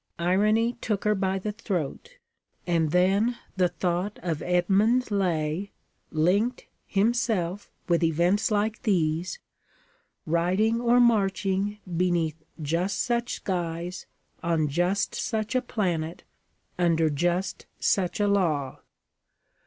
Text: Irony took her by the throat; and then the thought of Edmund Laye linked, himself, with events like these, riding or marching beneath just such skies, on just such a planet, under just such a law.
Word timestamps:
Irony 0.17 0.73
took 0.81 1.03
her 1.03 1.13
by 1.13 1.37
the 1.37 1.51
throat; 1.51 2.17
and 2.65 2.89
then 2.89 3.37
the 3.55 3.67
thought 3.67 4.17
of 4.23 4.41
Edmund 4.41 5.11
Laye 5.11 5.73
linked, 6.09 6.65
himself, 6.87 7.69
with 7.87 8.03
events 8.03 8.49
like 8.49 8.81
these, 8.81 9.37
riding 10.25 10.81
or 10.81 10.99
marching 10.99 11.77
beneath 11.97 12.41
just 12.59 12.97
such 13.03 13.35
skies, 13.35 14.07
on 14.41 14.69
just 14.69 15.13
such 15.13 15.53
a 15.53 15.61
planet, 15.61 16.23
under 16.79 17.07
just 17.11 17.67
such 17.79 18.19
a 18.19 18.27
law. 18.27 18.79